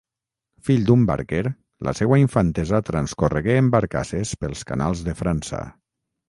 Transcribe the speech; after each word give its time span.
Fill 0.67 0.85
d'un 0.85 1.01
barquer, 1.09 1.41
la 1.87 1.93
seua 1.99 2.19
infantesa 2.21 2.79
transcorregué 2.87 3.59
en 3.65 3.69
barcasses 3.77 4.33
pels 4.45 4.65
canals 4.73 5.05
de 5.11 5.17
França. 5.23 5.63